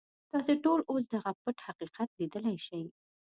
[0.31, 2.81] تاسې ټول اوس دغه پټ حقیقت ليدلی شئ.